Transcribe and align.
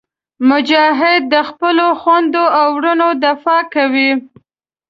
مجاهد 0.49 1.21
د 1.33 1.35
خپلو 1.49 1.85
خویندو 2.01 2.45
او 2.59 2.67
وروڼو 2.77 3.09
دفاع 3.25 3.61
کوي. 3.73 4.09